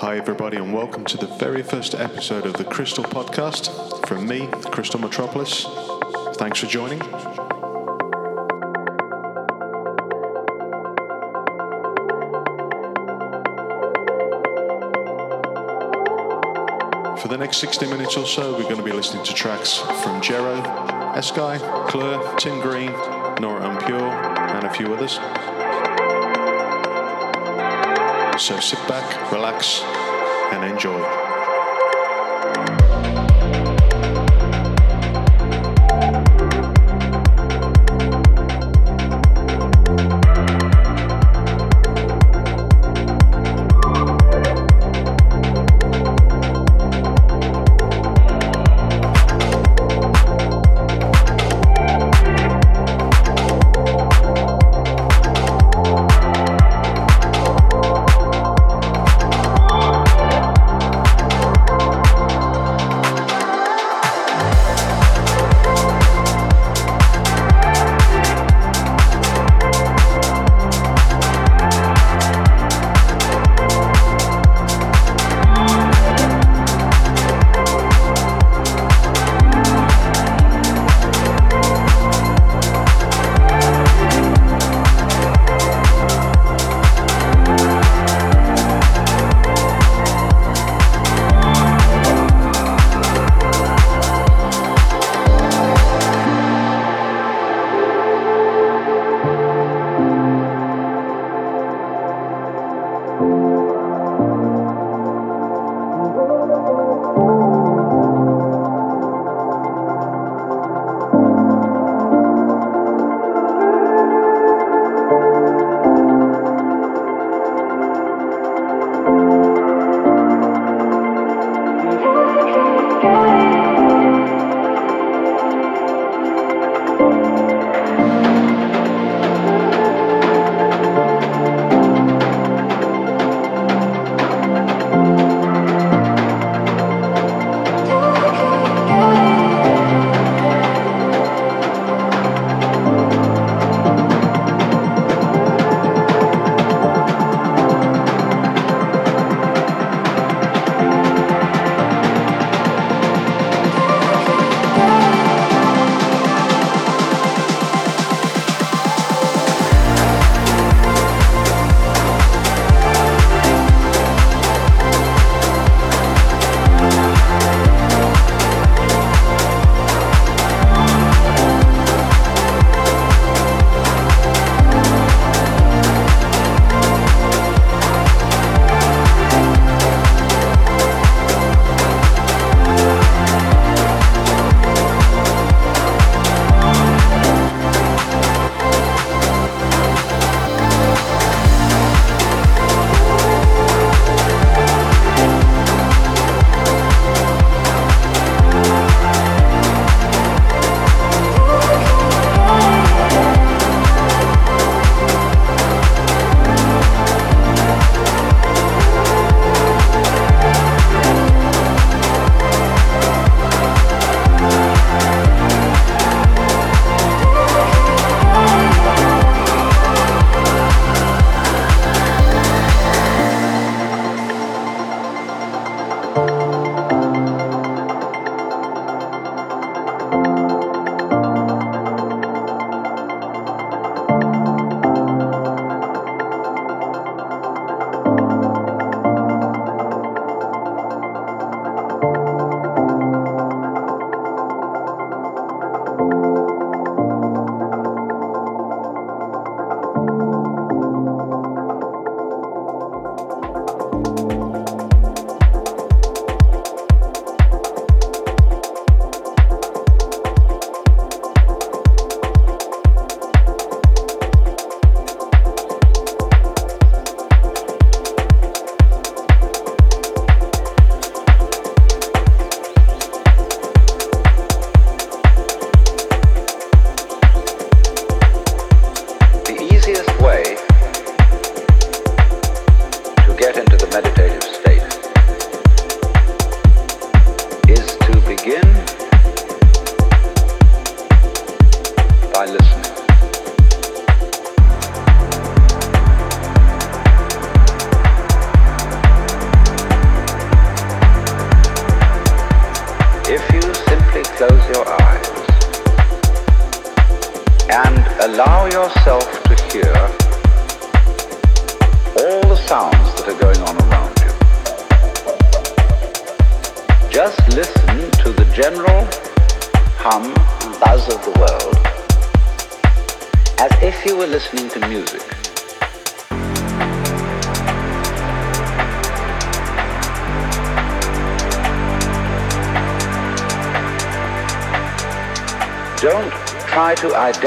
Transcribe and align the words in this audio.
Hi, 0.00 0.16
everybody, 0.16 0.58
and 0.58 0.72
welcome 0.72 1.04
to 1.06 1.16
the 1.16 1.26
very 1.26 1.64
first 1.64 1.92
episode 1.92 2.46
of 2.46 2.52
the 2.52 2.62
Crystal 2.62 3.02
Podcast 3.02 4.06
from 4.06 4.28
me, 4.28 4.46
Crystal 4.70 5.00
Metropolis. 5.00 5.66
Thanks 6.36 6.60
for 6.60 6.66
joining. 6.66 7.00
For 17.18 17.26
the 17.26 17.36
next 17.36 17.56
60 17.56 17.88
minutes 17.88 18.16
or 18.16 18.24
so, 18.24 18.52
we're 18.52 18.62
going 18.62 18.76
to 18.76 18.84
be 18.84 18.92
listening 18.92 19.24
to 19.24 19.34
tracks 19.34 19.78
from 19.78 20.20
Jerro, 20.20 20.62
Eskai, 21.14 21.58
Klur, 21.88 22.38
Tim 22.38 22.60
Green, 22.60 22.92
Nora 23.40 23.68
En 23.68 23.84
Pure, 23.84 23.98
and 24.00 24.64
a 24.64 24.72
few 24.72 24.94
others. 24.94 25.18
So 28.38 28.60
sit 28.60 28.78
back, 28.86 29.32
relax, 29.32 29.82
and 30.52 30.64
enjoy. 30.64 31.27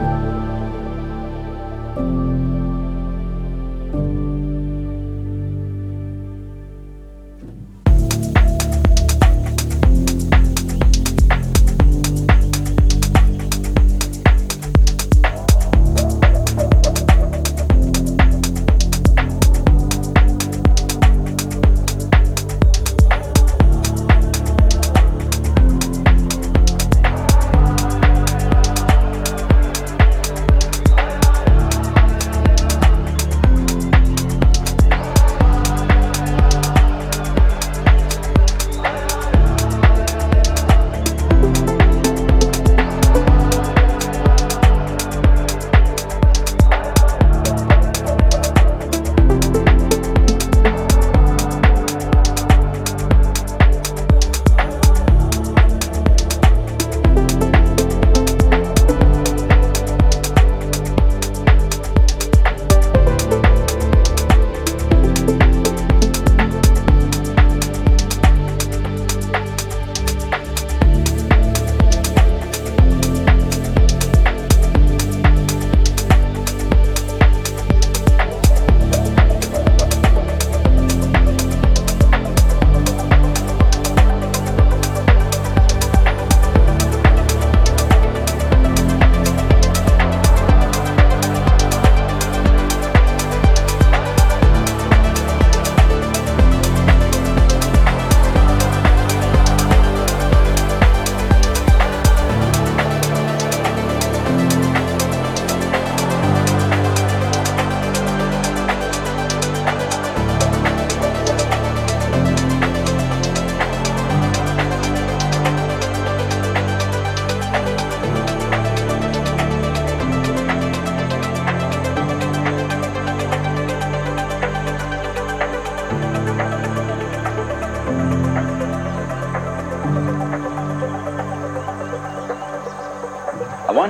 Bye. 0.00 0.43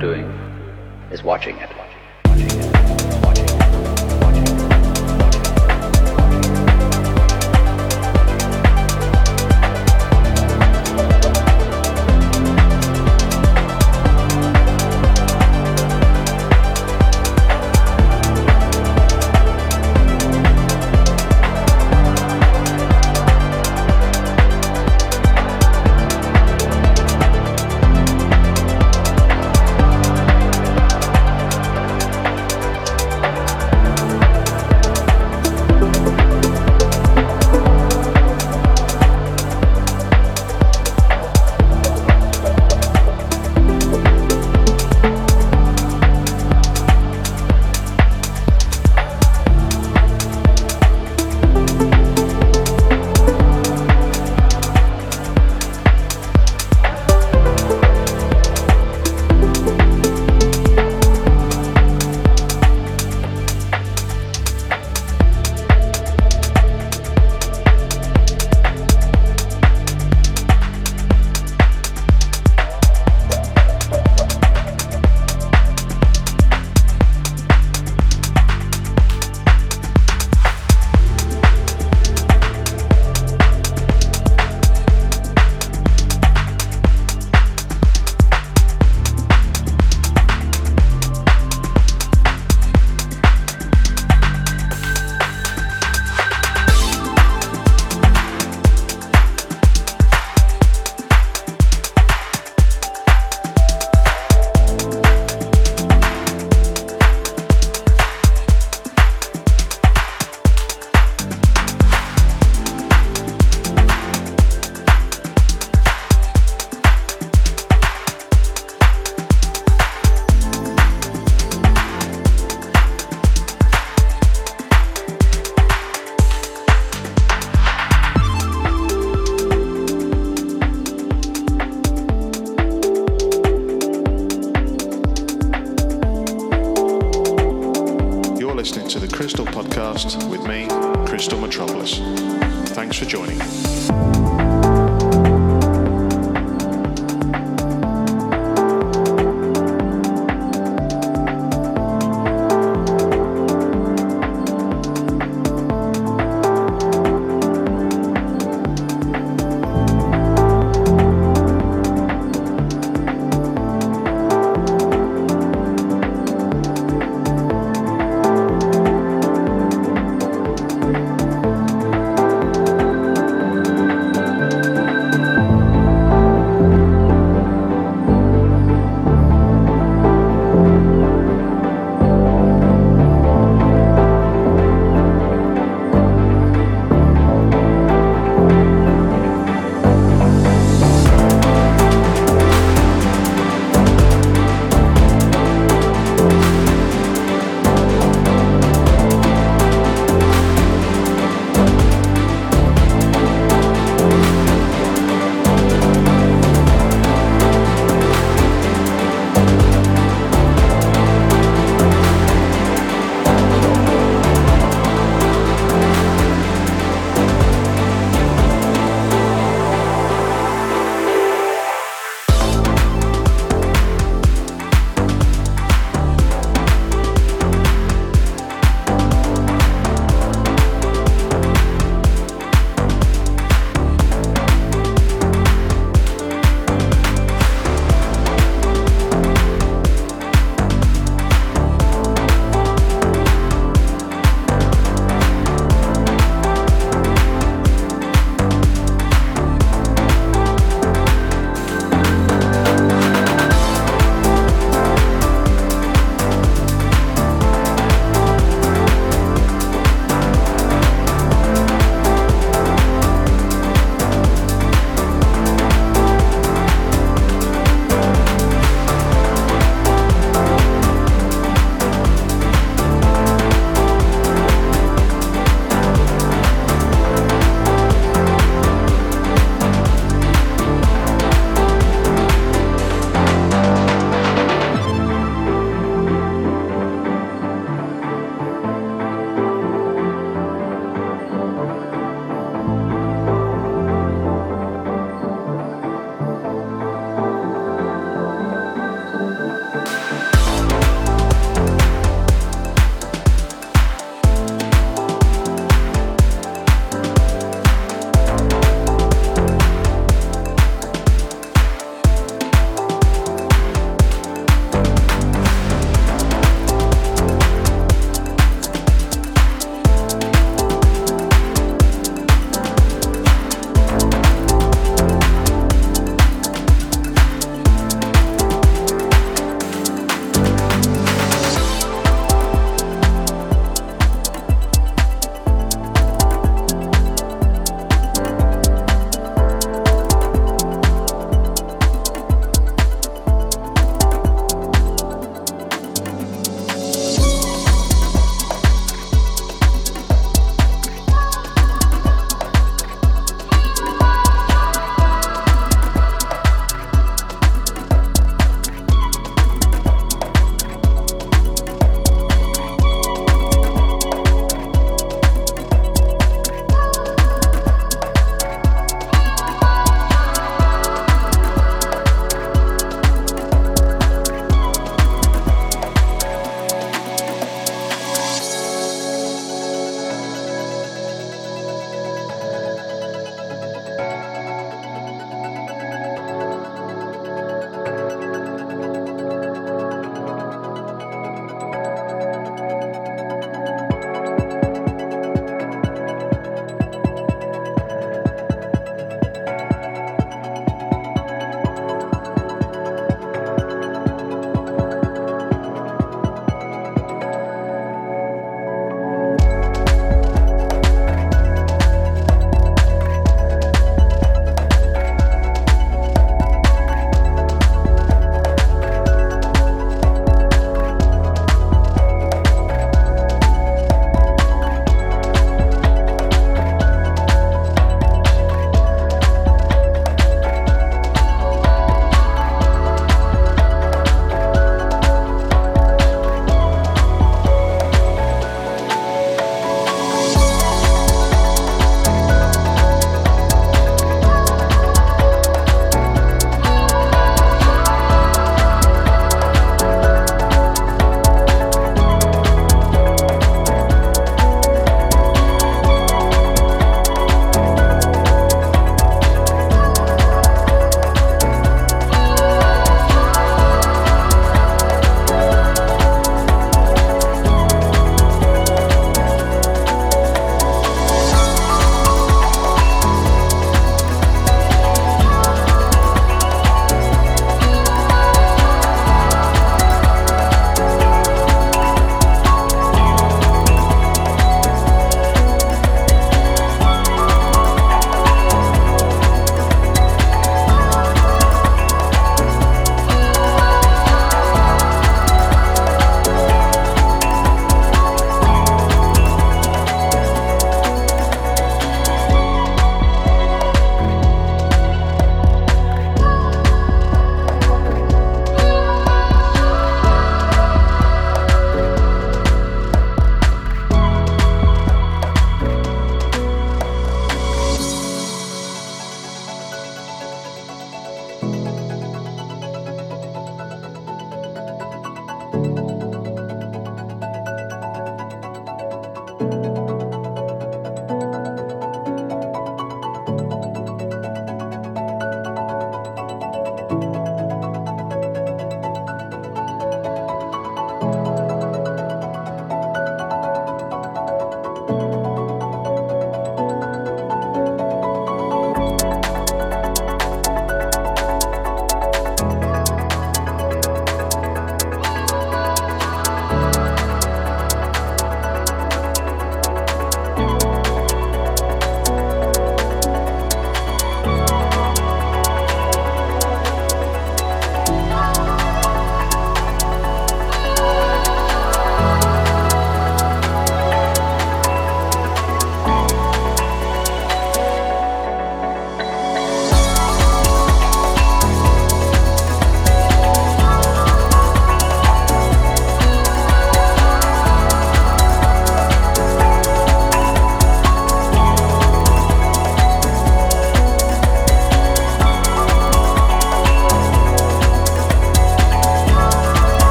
Doing 0.00 0.24
is 1.12 1.22
watching 1.22 1.56
it. 1.58 1.79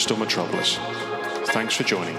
Crystal 0.00 0.16
Metropolis. 0.16 0.78
Thanks 1.52 1.74
for 1.74 1.82
joining. 1.82 2.16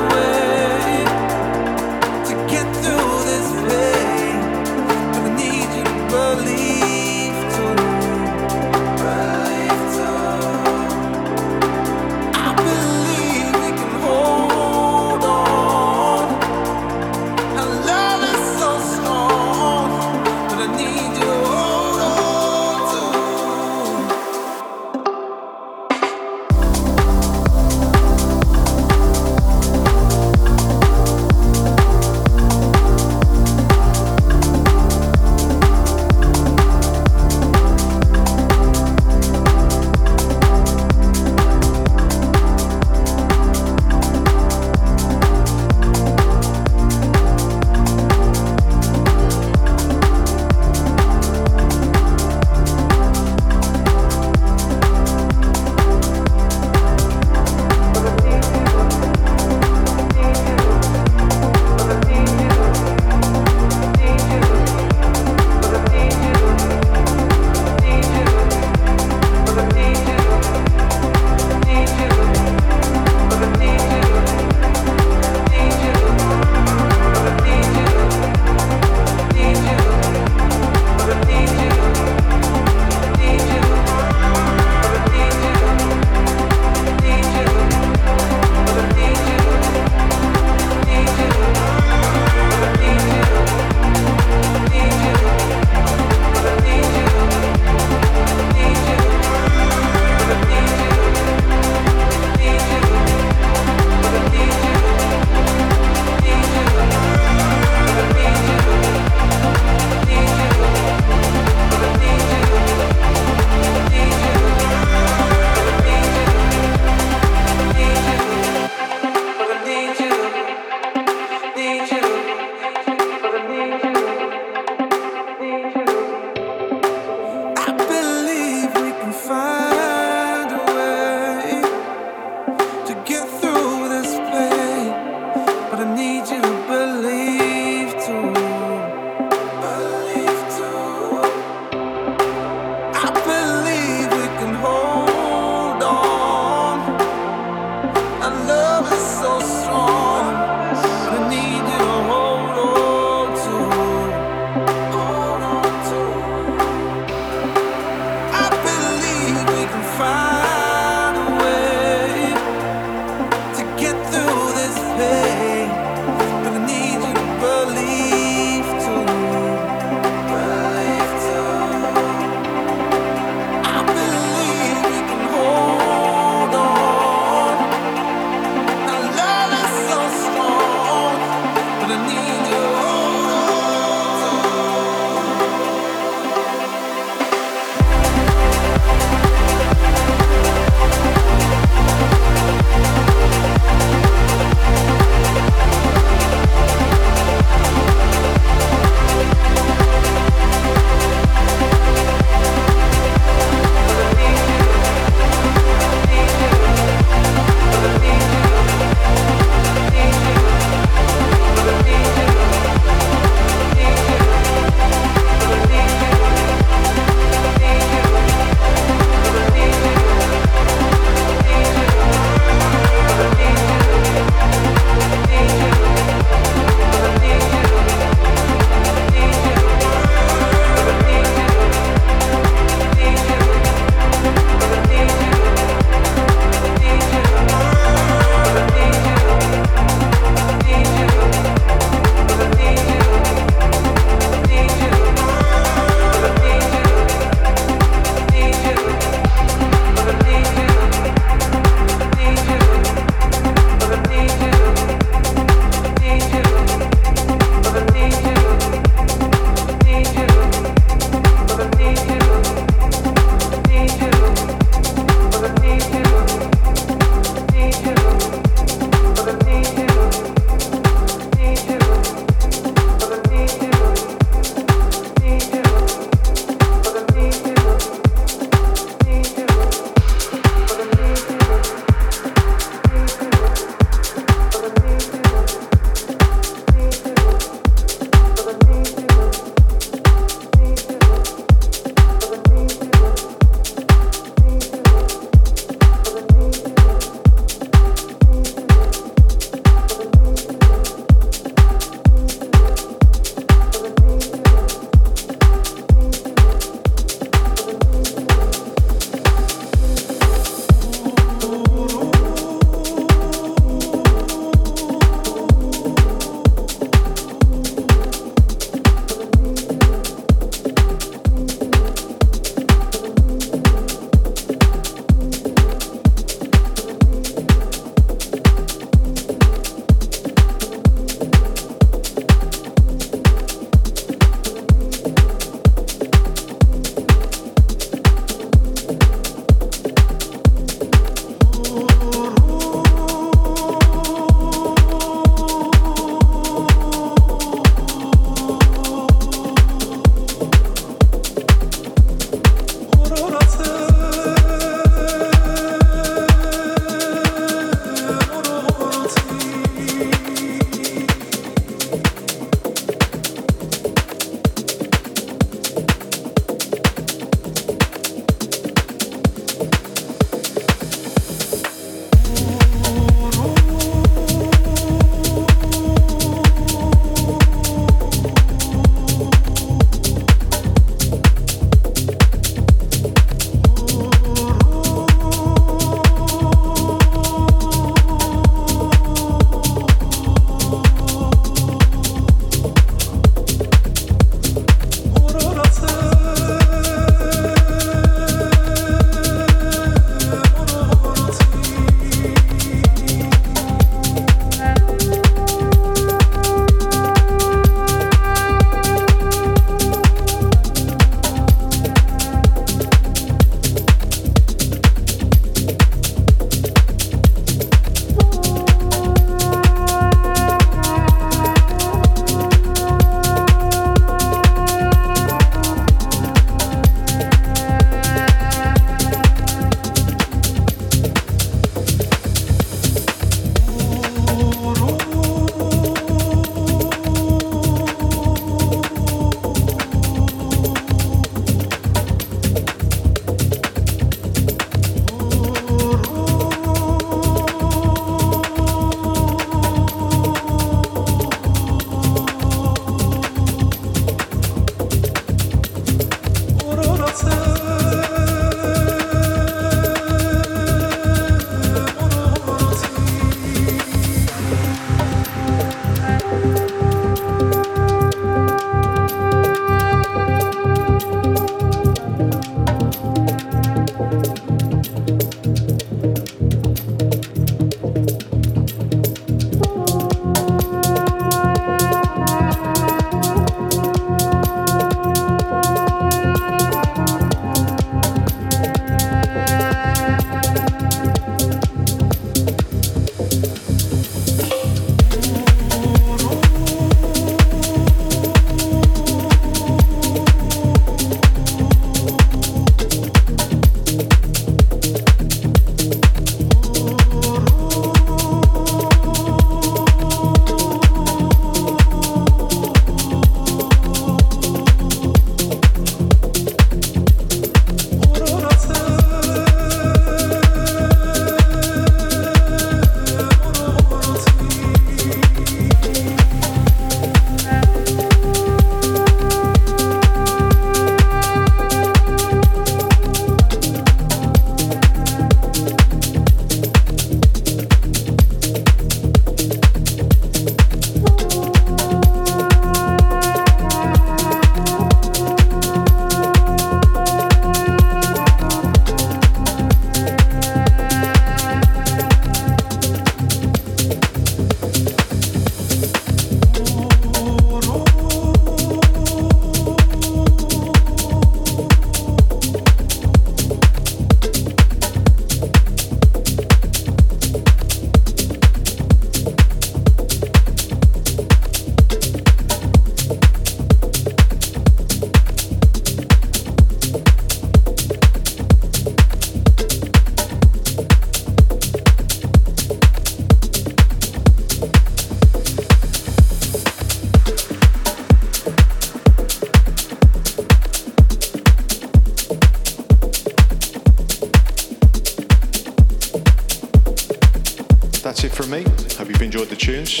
Tunes. 599.68 600.00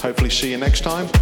Hopefully, 0.00 0.30
see 0.30 0.50
you 0.52 0.56
next 0.56 0.80
time. 0.80 1.19